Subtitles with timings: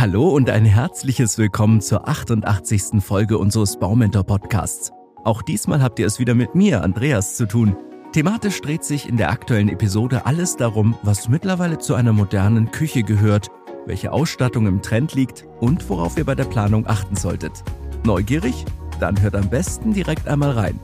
[0.00, 3.02] Hallo und ein herzliches Willkommen zur 88.
[3.02, 4.92] Folge unseres Baumentor Podcasts.
[5.24, 7.76] Auch diesmal habt ihr es wieder mit mir, Andreas, zu tun.
[8.12, 13.02] Thematisch dreht sich in der aktuellen Episode alles darum, was mittlerweile zu einer modernen Küche
[13.02, 13.48] gehört,
[13.86, 17.64] welche Ausstattung im Trend liegt und worauf ihr bei der Planung achten solltet.
[18.04, 18.66] Neugierig?
[19.00, 20.78] Dann hört am besten direkt einmal rein.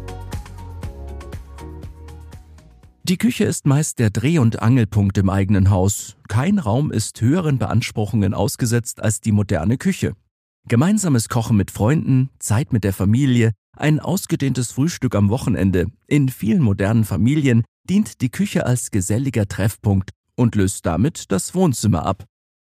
[3.06, 6.16] Die Küche ist meist der Dreh- und Angelpunkt im eigenen Haus.
[6.26, 10.14] Kein Raum ist höheren Beanspruchungen ausgesetzt als die moderne Küche.
[10.68, 15.88] Gemeinsames Kochen mit Freunden, Zeit mit der Familie, ein ausgedehntes Frühstück am Wochenende.
[16.06, 22.06] In vielen modernen Familien dient die Küche als geselliger Treffpunkt und löst damit das Wohnzimmer
[22.06, 22.24] ab.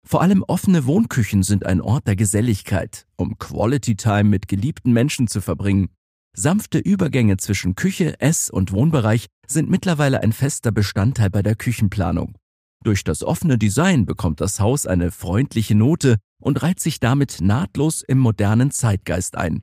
[0.08, 5.28] Vor allem offene Wohnküchen sind ein Ort der Geselligkeit, um Quality Time mit geliebten Menschen
[5.28, 5.90] zu verbringen.
[6.34, 12.38] Sanfte Übergänge zwischen Küche, Ess- und Wohnbereich sind mittlerweile ein fester Bestandteil bei der Küchenplanung.
[12.84, 18.02] Durch das offene Design bekommt das Haus eine freundliche Note und reiht sich damit nahtlos
[18.02, 19.62] im modernen Zeitgeist ein.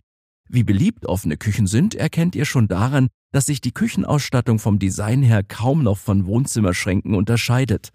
[0.48, 5.22] Wie beliebt offene Küchen sind, erkennt ihr schon daran, dass sich die Küchenausstattung vom Design
[5.22, 7.90] her kaum noch von Wohnzimmerschränken unterscheidet.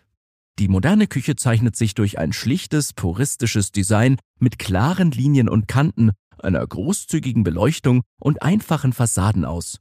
[0.59, 6.11] Die moderne Küche zeichnet sich durch ein schlichtes, puristisches Design mit klaren Linien und Kanten
[6.43, 9.79] einer großzügigen Beleuchtung und einfachen Fassaden aus.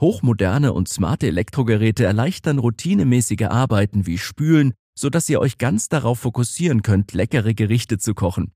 [0.00, 6.82] Hochmoderne und smarte Elektrogeräte erleichtern routinemäßige Arbeiten wie Spülen, sodass ihr euch ganz darauf fokussieren
[6.82, 8.52] könnt, leckere Gerichte zu kochen.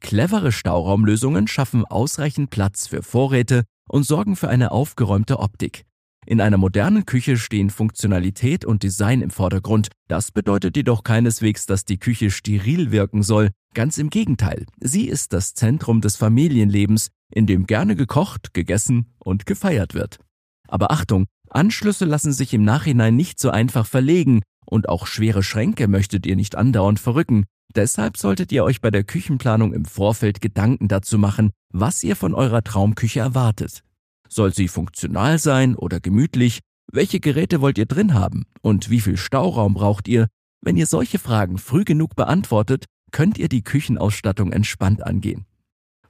[0.00, 5.84] Clevere Stauraumlösungen schaffen ausreichend Platz für Vorräte und sorgen für eine aufgeräumte Optik.
[6.26, 9.90] In einer modernen Küche stehen Funktionalität und Design im Vordergrund.
[10.08, 13.50] Das bedeutet jedoch keineswegs, dass die Küche steril wirken soll.
[13.74, 14.66] Ganz im Gegenteil.
[14.80, 20.18] Sie ist das Zentrum des Familienlebens, in dem gerne gekocht, gegessen und gefeiert wird.
[20.66, 25.86] Aber Achtung, Anschlüsse lassen sich im Nachhinein nicht so einfach verlegen und auch schwere Schränke
[25.86, 27.44] möchtet ihr nicht andauernd verrücken.
[27.76, 32.34] Deshalb solltet ihr euch bei der Küchenplanung im Vorfeld Gedanken dazu machen, was ihr von
[32.34, 33.84] eurer Traumküche erwartet.
[34.28, 36.60] Soll sie funktional sein oder gemütlich?
[36.92, 38.44] Welche Geräte wollt ihr drin haben?
[38.62, 40.28] Und wie viel Stauraum braucht ihr?
[40.60, 45.46] Wenn ihr solche Fragen früh genug beantwortet, könnt ihr die Küchenausstattung entspannt angehen.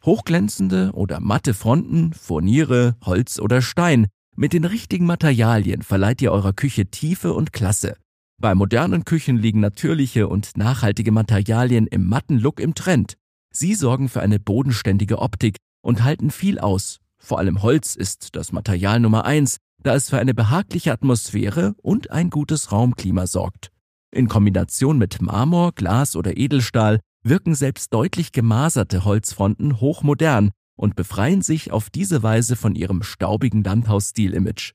[0.04, 4.06] Hochglänzende oder matte Fronten, Furniere, Holz oder Stein.
[4.34, 7.96] Mit den richtigen Materialien verleiht ihr eurer Küche Tiefe und Klasse.
[8.38, 13.14] Bei modernen Küchen liegen natürliche und nachhaltige Materialien im matten Look im Trend.
[13.50, 18.52] Sie sorgen für eine bodenständige Optik und halten viel aus, vor allem Holz ist das
[18.52, 23.70] Material Nummer eins, da es für eine behagliche Atmosphäre und ein gutes Raumklima sorgt.
[24.10, 31.42] In Kombination mit Marmor, Glas oder Edelstahl wirken selbst deutlich gemaserte Holzfronten hochmodern und befreien
[31.42, 34.74] sich auf diese Weise von ihrem staubigen Landhausstil-Image.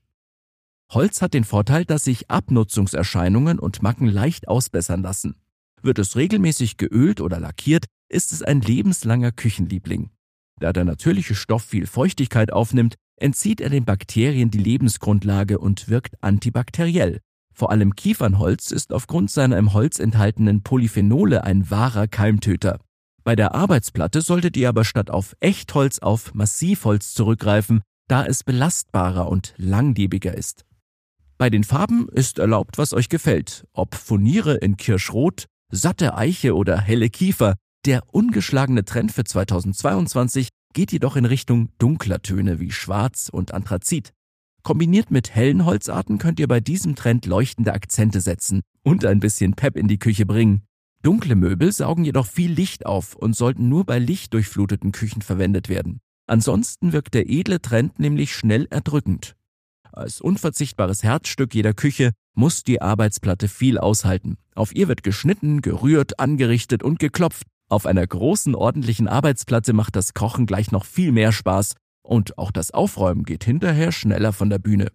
[0.91, 5.35] Holz hat den Vorteil, dass sich Abnutzungserscheinungen und Macken leicht ausbessern lassen.
[5.81, 10.11] Wird es regelmäßig geölt oder lackiert, ist es ein lebenslanger Küchenliebling.
[10.61, 16.23] Da der natürliche Stoff viel Feuchtigkeit aufnimmt, entzieht er den Bakterien die Lebensgrundlage und wirkt
[16.23, 17.19] antibakteriell.
[17.51, 22.79] Vor allem Kiefernholz ist aufgrund seiner im Holz enthaltenen Polyphenole ein wahrer Keimtöter.
[23.23, 29.29] Bei der Arbeitsplatte solltet ihr aber statt auf Echtholz auf Massivholz zurückgreifen, da es belastbarer
[29.29, 30.65] und langlebiger ist.
[31.39, 36.79] Bei den Farben ist erlaubt, was euch gefällt, ob Furniere in Kirschrot, satte Eiche oder
[36.79, 37.55] helle Kiefer,
[37.85, 44.13] der ungeschlagene Trend für 2022 geht jedoch in Richtung dunkler Töne wie Schwarz und Anthrazit.
[44.63, 49.53] Kombiniert mit hellen Holzarten könnt ihr bei diesem Trend leuchtende Akzente setzen und ein bisschen
[49.53, 50.63] Pep in die Küche bringen.
[51.01, 55.99] Dunkle Möbel saugen jedoch viel Licht auf und sollten nur bei lichtdurchfluteten Küchen verwendet werden.
[56.27, 59.35] Ansonsten wirkt der edle Trend nämlich schnell erdrückend.
[59.91, 64.37] Als unverzichtbares Herzstück jeder Küche muss die Arbeitsplatte viel aushalten.
[64.55, 67.47] Auf ihr wird geschnitten, gerührt, angerichtet und geklopft.
[67.71, 72.51] Auf einer großen, ordentlichen Arbeitsplatte macht das Kochen gleich noch viel mehr Spaß und auch
[72.51, 74.91] das Aufräumen geht hinterher schneller von der Bühne.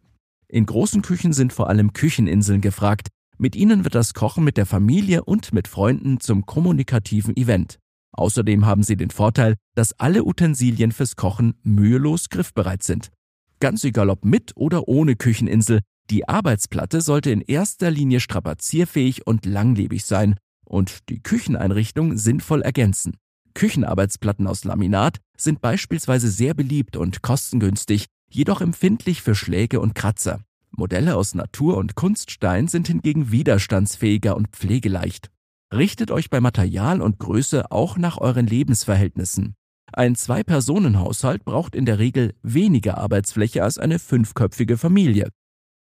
[0.46, 3.08] In großen Küchen sind vor allem Kücheninseln gefragt.
[3.38, 7.78] Mit ihnen wird das Kochen mit der Familie und mit Freunden zum kommunikativen Event.
[8.12, 13.10] Außerdem haben sie den Vorteil, dass alle Utensilien fürs Kochen mühelos griffbereit sind.
[13.58, 15.80] Ganz egal ob mit oder ohne Kücheninsel,
[16.10, 20.34] die Arbeitsplatte sollte in erster Linie strapazierfähig und langlebig sein
[20.66, 23.16] und die Kücheneinrichtung sinnvoll ergänzen.
[23.54, 30.40] Küchenarbeitsplatten aus Laminat sind beispielsweise sehr beliebt und kostengünstig, jedoch empfindlich für Schläge und Kratzer.
[30.70, 35.30] Modelle aus Natur- und Kunststein sind hingegen widerstandsfähiger und pflegeleicht.
[35.72, 39.54] Richtet euch bei Material und Größe auch nach euren Lebensverhältnissen.
[39.92, 45.30] Ein Zwei-Personen-Haushalt braucht in der Regel weniger Arbeitsfläche als eine fünfköpfige Familie.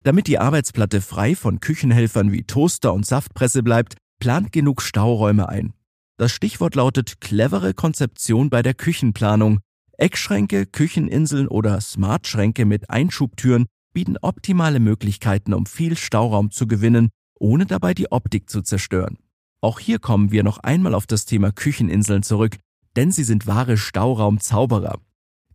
[0.03, 5.73] Damit die Arbeitsplatte frei von Küchenhelfern wie Toaster und Saftpresse bleibt, Plant genug Stauräume ein.
[6.19, 9.61] Das Stichwort lautet clevere Konzeption bei der Küchenplanung.
[9.97, 13.65] Eckschränke, Kücheninseln oder Smartschränke mit Einschubtüren
[13.95, 17.09] bieten optimale Möglichkeiten, um viel Stauraum zu gewinnen,
[17.39, 19.17] ohne dabei die Optik zu zerstören.
[19.63, 22.59] Auch hier kommen wir noch einmal auf das Thema Kücheninseln zurück,
[22.97, 25.01] denn sie sind wahre Stauraumzauberer.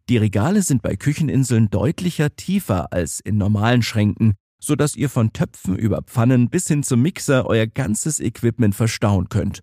[0.10, 4.34] Die Regale sind bei Kücheninseln deutlicher tiefer als in normalen Schränken,
[4.66, 9.30] so dass ihr von Töpfen über Pfannen bis hin zum Mixer euer ganzes Equipment verstauen
[9.30, 9.62] könnt.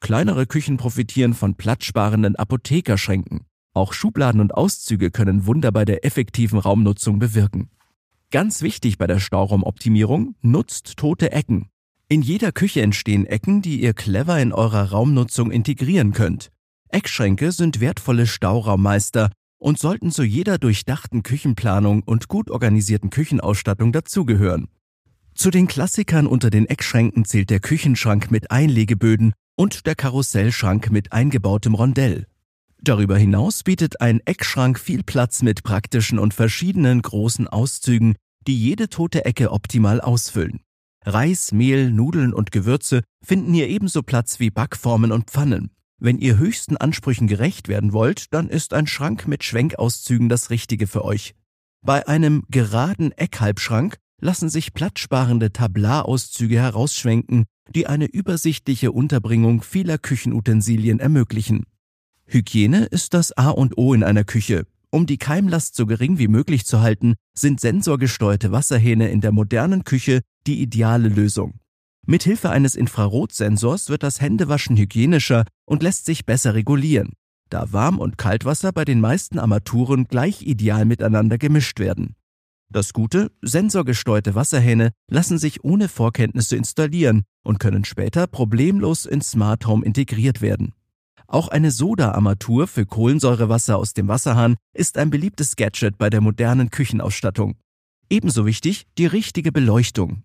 [0.00, 3.46] Kleinere Küchen profitieren von platzsparenden Apothekerschränken.
[3.72, 7.70] Auch Schubladen und Auszüge können Wunder bei der effektiven Raumnutzung bewirken.
[8.30, 11.70] Ganz wichtig bei der Stauraumoptimierung, nutzt tote Ecken.
[12.08, 16.50] In jeder Küche entstehen Ecken, die ihr clever in eurer Raumnutzung integrieren könnt.
[16.88, 19.30] Eckschränke sind wertvolle Stauraummeister
[19.64, 24.68] und sollten zu jeder durchdachten Küchenplanung und gut organisierten Küchenausstattung dazugehören.
[25.34, 31.12] Zu den Klassikern unter den Eckschränken zählt der Küchenschrank mit Einlegeböden und der Karussellschrank mit
[31.12, 32.26] eingebautem Rondell.
[32.82, 38.16] Darüber hinaus bietet ein Eckschrank viel Platz mit praktischen und verschiedenen großen Auszügen,
[38.46, 40.60] die jede tote Ecke optimal ausfüllen.
[41.06, 45.70] Reis, Mehl, Nudeln und Gewürze finden hier ebenso Platz wie Backformen und Pfannen.
[45.98, 50.86] Wenn ihr höchsten Ansprüchen gerecht werden wollt, dann ist ein Schrank mit Schwenkauszügen das Richtige
[50.86, 51.34] für euch.
[51.82, 57.44] Bei einem geraden Eckhalbschrank lassen sich platzsparende Tablarauszüge herausschwenken,
[57.74, 61.64] die eine übersichtliche Unterbringung vieler Küchenutensilien ermöglichen.
[62.26, 64.66] Hygiene ist das A und O in einer Küche.
[64.90, 69.84] Um die Keimlast so gering wie möglich zu halten, sind sensorgesteuerte Wasserhähne in der modernen
[69.84, 71.58] Küche die ideale Lösung.
[72.06, 77.12] Mithilfe eines Infrarotsensors wird das Händewaschen hygienischer und lässt sich besser regulieren,
[77.48, 82.16] da Warm- und Kaltwasser bei den meisten Armaturen gleich ideal miteinander gemischt werden.
[82.70, 89.66] Das Gute, sensorgesteuerte Wasserhähne lassen sich ohne Vorkenntnisse installieren und können später problemlos in Smart
[89.66, 90.74] Home integriert werden.
[91.26, 96.70] Auch eine Soda-Armatur für Kohlensäurewasser aus dem Wasserhahn ist ein beliebtes Gadget bei der modernen
[96.70, 97.56] Küchenausstattung.
[98.10, 100.24] Ebenso wichtig die richtige Beleuchtung.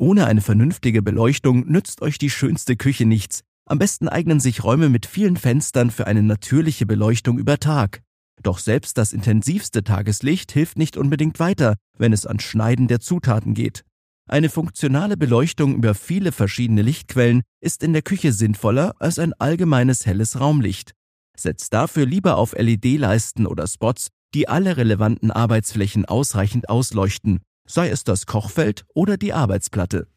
[0.00, 3.42] Ohne eine vernünftige Beleuchtung nützt euch die schönste Küche nichts.
[3.66, 8.00] Am besten eignen sich Räume mit vielen Fenstern für eine natürliche Beleuchtung über Tag.
[8.42, 13.52] Doch selbst das intensivste Tageslicht hilft nicht unbedingt weiter, wenn es an Schneiden der Zutaten
[13.52, 13.84] geht.
[14.26, 20.06] Eine funktionale Beleuchtung über viele verschiedene Lichtquellen ist in der Küche sinnvoller als ein allgemeines
[20.06, 20.94] helles Raumlicht.
[21.36, 27.40] Setzt dafür lieber auf LED-Leisten oder Spots, die alle relevanten Arbeitsflächen ausreichend ausleuchten,
[27.72, 30.08] sei es das Kochfeld oder die Arbeitsplatte.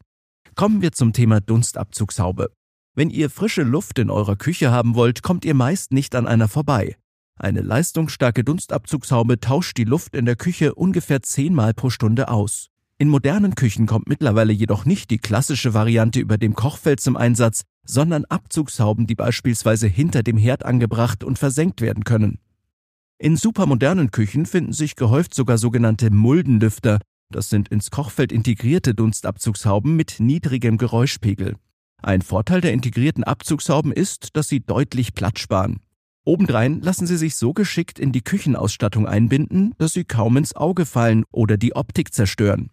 [0.54, 2.50] Kommen wir zum Thema Dunstabzugshaube.
[2.94, 6.48] Wenn ihr frische Luft in eurer Küche haben wollt, kommt ihr meist nicht an einer
[6.48, 6.96] vorbei.
[7.36, 12.68] Eine leistungsstarke Dunstabzugshaube tauscht die Luft in der Küche ungefähr zehnmal pro Stunde aus.
[12.96, 17.62] In modernen Küchen kommt mittlerweile jedoch nicht die klassische Variante über dem Kochfeld zum Einsatz,
[17.84, 22.38] sondern Abzugshauben, die beispielsweise hinter dem Herd angebracht und versenkt werden können.
[23.18, 27.00] In supermodernen Küchen finden sich gehäuft sogar sogenannte Muldenlüfter,
[27.34, 31.56] das sind ins Kochfeld integrierte Dunstabzugshauben mit niedrigem Geräuschpegel.
[32.00, 35.80] Ein Vorteil der integrierten Abzugshauben ist, dass sie deutlich Platz sparen.
[36.24, 40.86] Obendrein lassen sie sich so geschickt in die Küchenausstattung einbinden, dass sie kaum ins Auge
[40.86, 42.70] fallen oder die Optik zerstören.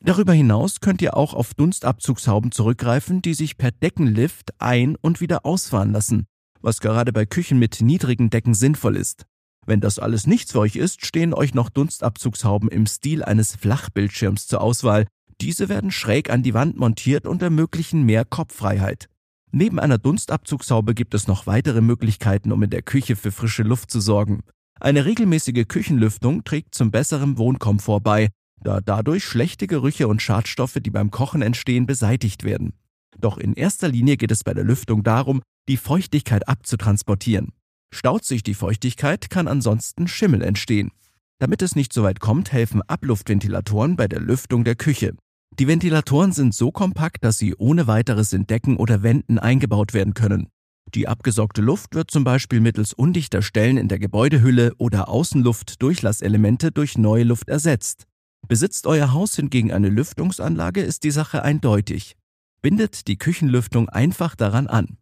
[0.00, 5.44] Darüber hinaus könnt ihr auch auf Dunstabzugshauben zurückgreifen, die sich per Deckenlift ein- und wieder
[5.44, 6.26] ausfahren lassen,
[6.60, 9.26] was gerade bei Küchen mit niedrigen Decken sinnvoll ist.
[9.68, 14.46] Wenn das alles nichts für euch ist, stehen euch noch Dunstabzugshauben im Stil eines Flachbildschirms
[14.46, 15.06] zur Auswahl.
[15.42, 19.10] Diese werden schräg an die Wand montiert und ermöglichen mehr Kopffreiheit.
[19.52, 23.90] Neben einer Dunstabzugshaube gibt es noch weitere Möglichkeiten, um in der Küche für frische Luft
[23.90, 24.40] zu sorgen.
[24.80, 28.30] Eine regelmäßige Küchenlüftung trägt zum besseren Wohnkomfort bei,
[28.64, 32.72] da dadurch schlechte Gerüche und Schadstoffe, die beim Kochen entstehen, beseitigt werden.
[33.18, 37.52] Doch in erster Linie geht es bei der Lüftung darum, die Feuchtigkeit abzutransportieren.
[37.90, 40.90] Staut sich die Feuchtigkeit, kann ansonsten Schimmel entstehen.
[41.38, 45.14] Damit es nicht so weit kommt, helfen Abluftventilatoren bei der Lüftung der Küche.
[45.58, 50.14] Die Ventilatoren sind so kompakt, dass sie ohne weiteres in Decken oder Wänden eingebaut werden
[50.14, 50.48] können.
[50.94, 56.96] Die abgesaugte Luft wird zum Beispiel mittels undichter Stellen in der Gebäudehülle oder Außenluft-Durchlasselemente durch
[56.98, 58.04] neue Luft ersetzt.
[58.46, 62.16] Besitzt euer Haus hingegen eine Lüftungsanlage, ist die Sache eindeutig.
[62.62, 64.97] Bindet die Küchenlüftung einfach daran an.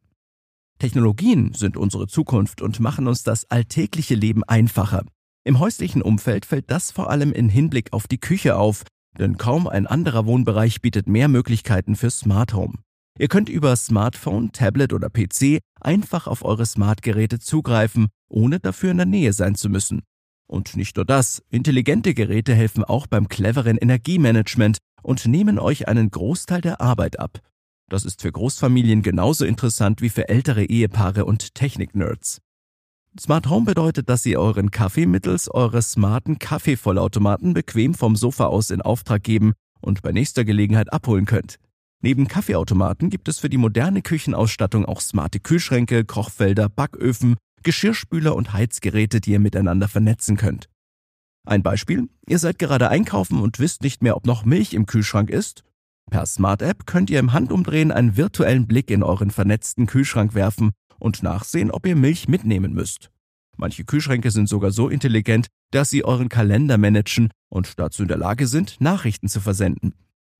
[0.78, 5.04] Technologien sind unsere Zukunft und machen uns das alltägliche Leben einfacher.
[5.44, 8.84] Im häuslichen Umfeld fällt das vor allem in Hinblick auf die Küche auf,
[9.18, 12.74] denn kaum ein anderer Wohnbereich bietet mehr Möglichkeiten für Smart Home.
[13.18, 18.98] Ihr könnt über Smartphone, Tablet oder PC einfach auf eure Smartgeräte zugreifen, ohne dafür in
[18.98, 20.02] der Nähe sein zu müssen.
[20.48, 26.10] Und nicht nur das, intelligente Geräte helfen auch beim cleveren Energiemanagement und nehmen euch einen
[26.10, 27.40] Großteil der Arbeit ab.
[27.88, 32.40] Das ist für Großfamilien genauso interessant wie für ältere Ehepaare und Technik-Nerds.
[33.18, 38.70] Smart Home bedeutet, dass ihr euren Kaffee mittels eures smarten Kaffeevollautomaten bequem vom Sofa aus
[38.70, 41.56] in Auftrag geben und bei nächster Gelegenheit abholen könnt.
[42.02, 48.52] Neben Kaffeeautomaten gibt es für die moderne Küchenausstattung auch smarte Kühlschränke, Kochfelder, Backöfen, Geschirrspüler und
[48.52, 50.68] Heizgeräte, die ihr miteinander vernetzen könnt.
[51.46, 55.30] Ein Beispiel, ihr seid gerade einkaufen und wisst nicht mehr, ob noch Milch im Kühlschrank
[55.30, 55.62] ist.
[56.10, 60.72] Per Smart App könnt ihr im Handumdrehen einen virtuellen Blick in euren vernetzten Kühlschrank werfen
[60.98, 63.10] und nachsehen, ob ihr Milch mitnehmen müsst.
[63.56, 68.18] Manche Kühlschränke sind sogar so intelligent, dass sie euren Kalender managen und dazu in der
[68.18, 69.94] Lage sind, Nachrichten zu versenden.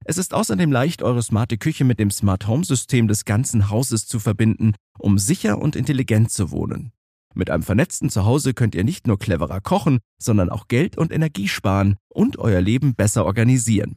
[0.04, 4.06] Es ist außerdem leicht, eure smarte Küche mit dem Smart Home System des ganzen Hauses
[4.06, 6.92] zu verbinden, um sicher und intelligent zu wohnen.
[7.34, 11.48] Mit einem vernetzten Zuhause könnt ihr nicht nur cleverer kochen, sondern auch Geld und Energie
[11.48, 13.96] sparen und euer Leben besser organisieren.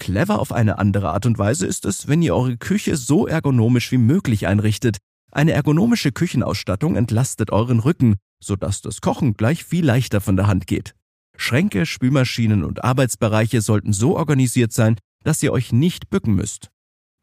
[0.00, 3.92] Clever auf eine andere Art und Weise ist es, wenn ihr eure Küche so ergonomisch
[3.92, 4.96] wie möglich einrichtet.
[5.30, 10.66] Eine ergonomische Küchenausstattung entlastet euren Rücken, sodass das Kochen gleich viel leichter von der Hand
[10.66, 10.94] geht.
[11.36, 16.70] Schränke, Spülmaschinen und Arbeitsbereiche sollten so organisiert sein, dass ihr euch nicht bücken müsst.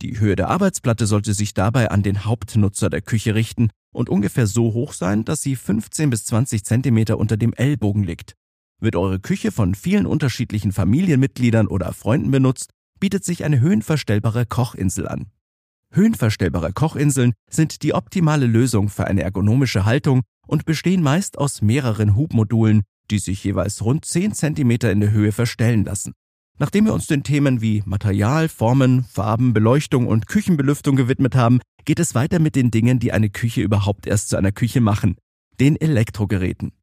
[0.03, 4.45] Die Höhe der Arbeitsplatte sollte sich dabei an den Hauptnutzer der Küche richten und ungefähr
[4.45, 8.35] so hoch sein, dass sie 15 bis 20 Zentimeter unter dem Ellbogen liegt.
[8.79, 12.69] Wird eure Küche von vielen unterschiedlichen Familienmitgliedern oder Freunden benutzt,
[12.99, 15.31] bietet sich eine höhenverstellbare Kochinsel an.
[15.91, 22.15] Höhenverstellbare Kochinseln sind die optimale Lösung für eine ergonomische Haltung und bestehen meist aus mehreren
[22.15, 26.13] Hubmodulen, die sich jeweils rund 10 Zentimeter in der Höhe verstellen lassen.
[26.59, 31.99] Nachdem wir uns den Themen wie Material, Formen, Farben, Beleuchtung und Küchenbelüftung gewidmet haben, geht
[31.99, 35.15] es weiter mit den Dingen, die eine Küche überhaupt erst zu einer Küche machen,
[35.59, 36.73] den Elektrogeräten.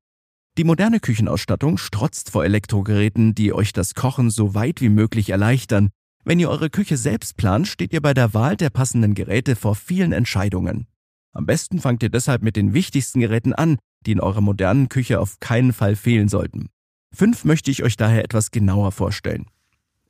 [0.56, 5.90] Die moderne Küchenausstattung strotzt vor Elektrogeräten, die euch das Kochen so weit wie möglich erleichtern.
[6.24, 9.74] Wenn ihr eure Küche selbst plant, steht ihr bei der Wahl der passenden Geräte vor
[9.74, 10.86] vielen Entscheidungen.
[11.32, 15.18] Am besten fangt ihr deshalb mit den wichtigsten Geräten an, die in eurer modernen Küche
[15.18, 16.68] auf keinen Fall fehlen sollten.
[17.12, 19.46] Fünf möchte ich euch daher etwas genauer vorstellen.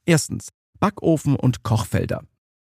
[0.05, 0.51] Erstens.
[0.79, 2.23] Backofen und Kochfelder.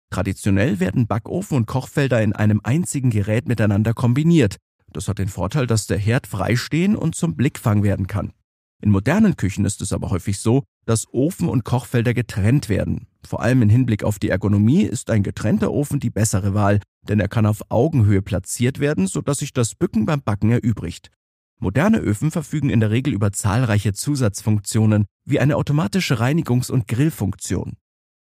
[0.10, 4.58] Traditionell werden Backofen und Kochfelder in einem einzigen Gerät miteinander kombiniert.
[4.94, 8.34] Das hat den Vorteil, dass der Herd freistehen und zum Blickfang werden kann.
[8.82, 13.08] In modernen Küchen ist es aber häufig so, dass Ofen und Kochfelder getrennt werden.
[13.28, 17.20] Vor allem im Hinblick auf die Ergonomie ist ein getrennter Ofen die bessere Wahl, denn
[17.20, 21.12] er kann auf Augenhöhe platziert werden, sodass sich das Bücken beim Backen erübrigt.
[21.60, 27.74] Moderne Öfen verfügen in der Regel über zahlreiche Zusatzfunktionen, wie eine automatische Reinigungs- und Grillfunktion.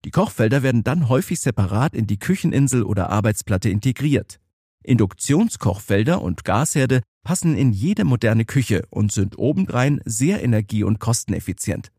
[0.03, 4.39] Die Kochfelder werden dann häufig separat in die Kücheninsel oder Arbeitsplatte integriert.
[4.83, 11.91] Induktionskochfelder und Gasherde passen in jede moderne Küche und sind obendrein sehr energie- und kosteneffizient.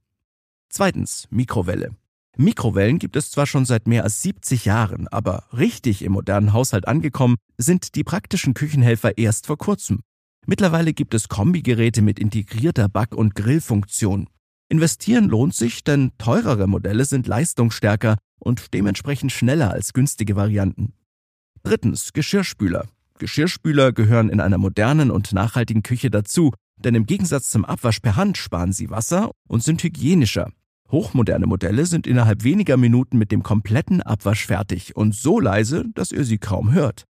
[0.69, 1.97] Zweitens, Mikrowelle.
[2.37, 6.89] Mikrowellen gibt es zwar schon seit mehr als 70 Jahren, aber richtig im modernen Haushalt
[6.89, 10.01] angekommen sind die praktischen Küchenhelfer erst vor kurzem.
[10.47, 14.29] Mittlerweile gibt es Kombigeräte mit integrierter Back- und Grillfunktion.
[14.69, 20.95] Investieren lohnt sich, denn teurere Modelle sind leistungsstärker und dementsprechend schneller als günstige Varianten.
[21.63, 22.87] Drittens, Geschirrspüler.
[23.19, 28.17] Geschirrspüler gehören in einer modernen und nachhaltigen Küche dazu, denn im Gegensatz zum Abwasch per
[28.17, 30.51] Hand sparen sie Wasser und sind hygienischer.
[30.91, 36.11] Hochmoderne Modelle sind innerhalb weniger Minuten mit dem kompletten Abwasch fertig und so leise, dass
[36.11, 37.05] ihr sie kaum hört.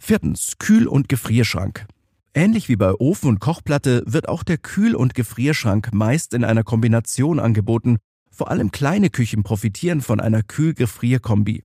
[0.00, 1.86] Viertens, Kühl- und Gefrierschrank.
[2.34, 6.64] Ähnlich wie bei Ofen und Kochplatte wird auch der Kühl- und Gefrierschrank meist in einer
[6.64, 7.98] Kombination angeboten.
[8.30, 11.62] Vor allem kleine Küchen profitieren von einer Kühl-Gefrier-Kombi.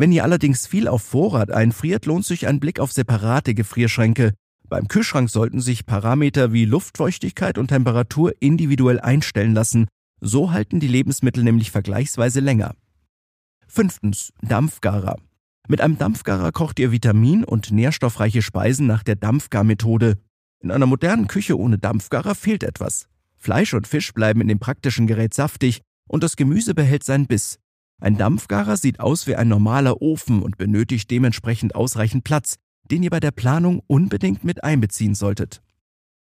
[0.00, 4.32] Wenn ihr allerdings viel auf Vorrat einfriert, lohnt sich ein Blick auf separate Gefrierschränke.
[4.66, 9.88] Beim Kühlschrank sollten sich Parameter wie Luftfeuchtigkeit und Temperatur individuell einstellen lassen.
[10.22, 12.76] So halten die Lebensmittel nämlich vergleichsweise länger.
[13.68, 14.32] Fünftens.
[14.40, 15.18] Dampfgarer.
[15.68, 20.16] Mit einem Dampfgarer kocht ihr vitamin- und nährstoffreiche Speisen nach der Dampfgarmethode.
[20.60, 23.06] In einer modernen Küche ohne Dampfgarer fehlt etwas.
[23.36, 27.58] Fleisch und Fisch bleiben in dem praktischen Gerät saftig und das Gemüse behält seinen Biss.
[28.00, 32.56] Ein Dampfgarer sieht aus wie ein normaler Ofen und benötigt dementsprechend ausreichend Platz,
[32.90, 35.62] den ihr bei der Planung unbedingt mit einbeziehen solltet.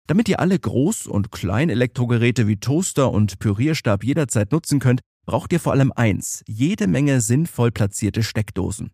[0.05, 5.59] Damit ihr alle Groß- und Kleinelektrogeräte wie Toaster und Pürierstab jederzeit nutzen könnt, braucht ihr
[5.59, 8.91] vor allem eins, jede Menge sinnvoll platzierte Steckdosen.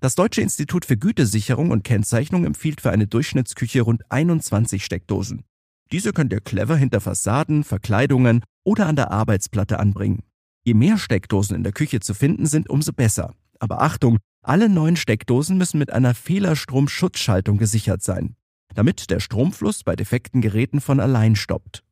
[0.00, 5.44] Das Deutsche Institut für Gütesicherung und Kennzeichnung empfiehlt für eine Durchschnittsküche rund 21 Steckdosen.
[5.90, 10.22] Diese könnt ihr clever hinter Fassaden, Verkleidungen oder an der Arbeitsplatte anbringen.
[10.66, 13.32] Je mehr Steckdosen in der Küche zu finden sind, umso besser.
[13.60, 18.34] Aber Achtung, alle neuen Steckdosen müssen mit einer Fehlerstromschutzschaltung gesichert sein,
[18.74, 21.84] damit der Stromfluss bei defekten Geräten von allein stoppt.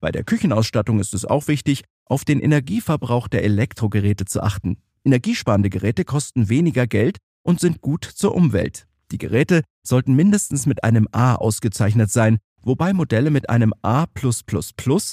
[0.00, 4.76] Bei der Küchenausstattung ist es auch wichtig, auf den Energieverbrauch der Elektrogeräte zu achten.
[5.04, 8.86] Energiesparende Geräte kosten weniger Geld und sind gut zur Umwelt.
[9.10, 14.06] Die Geräte sollten mindestens mit einem A ausgezeichnet sein, wobei Modelle mit einem A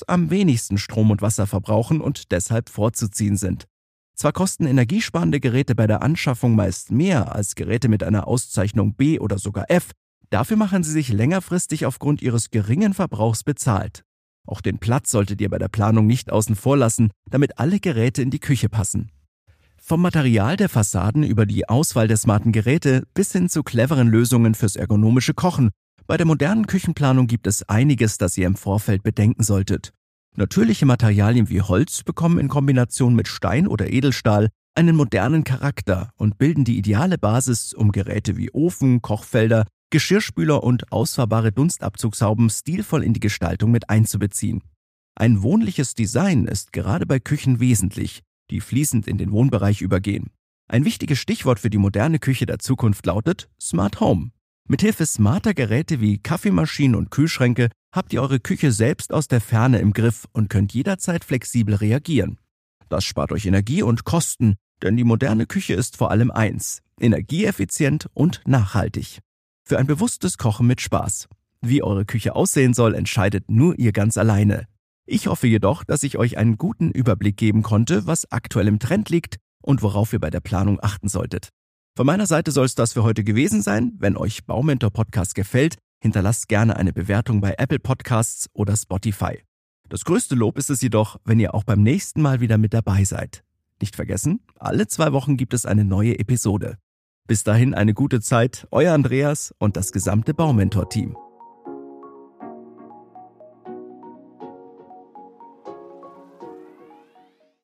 [0.08, 3.66] am wenigsten Strom und Wasser verbrauchen und deshalb vorzuziehen sind.
[4.16, 9.20] Zwar kosten energiesparende Geräte bei der Anschaffung meist mehr als Geräte mit einer Auszeichnung B
[9.20, 9.92] oder sogar F,
[10.30, 14.04] dafür machen sie sich längerfristig aufgrund ihres geringen Verbrauchs bezahlt.
[14.48, 18.22] Auch den Platz solltet ihr bei der Planung nicht außen vor lassen, damit alle Geräte
[18.22, 19.12] in die Küche passen.
[19.82, 24.56] Vom Material der Fassaden über die Auswahl der smarten Geräte bis hin zu cleveren Lösungen
[24.56, 25.70] fürs ergonomische Kochen.
[26.08, 29.92] Bei der modernen Küchenplanung gibt es einiges, das ihr im Vorfeld bedenken solltet.
[30.36, 36.38] Natürliche Materialien wie Holz bekommen in Kombination mit Stein oder Edelstahl einen modernen Charakter und
[36.38, 43.14] bilden die ideale Basis, um Geräte wie Ofen, Kochfelder, Geschirrspüler und ausfahrbare Dunstabzugshauben stilvoll in
[43.14, 44.62] die Gestaltung mit einzubeziehen.
[45.16, 48.22] Ein wohnliches Design ist gerade bei Küchen wesentlich,
[48.52, 50.32] die fließend in den Wohnbereich übergehen.
[50.68, 54.32] Ein wichtiges Stichwort für die moderne Küche der Zukunft lautet Smart Home.
[54.68, 59.78] Mithilfe smarter Geräte wie Kaffeemaschinen und Kühlschränke habt ihr eure Küche selbst aus der Ferne
[59.78, 62.40] im Griff und könnt jederzeit flexibel reagieren.
[62.90, 68.10] Das spart euch Energie und Kosten, denn die moderne Küche ist vor allem eins, energieeffizient
[68.16, 69.20] und nachhaltig.
[69.64, 71.28] Für ein bewusstes Kochen mit Spaß.
[71.62, 74.66] Wie eure Küche aussehen soll, entscheidet nur ihr ganz alleine.
[75.06, 79.10] Ich hoffe jedoch, dass ich euch einen guten Überblick geben konnte, was aktuell im Trend
[79.10, 81.50] liegt und worauf ihr bei der Planung achten solltet.
[81.98, 83.94] Von meiner Seite soll es das für heute gewesen sein.
[84.00, 89.42] Wenn euch Baumentor Podcast gefällt, hinterlasst gerne eine Bewertung bei Apple Podcasts oder Spotify.
[89.88, 93.06] Das größte Lob ist es jedoch, wenn ihr auch beim nächsten Mal wieder mit dabei
[93.06, 93.46] seid.
[93.80, 96.78] Nicht vergessen, alle zwei Wochen gibt es eine neue Episode.
[97.28, 101.16] Bis dahin eine gute Zeit, euer Andreas und das gesamte Baumentor-Team.